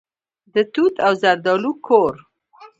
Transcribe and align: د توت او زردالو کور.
د 0.53 0.55
توت 0.73 0.95
او 1.07 1.13
زردالو 1.21 1.71
کور. 1.87 2.13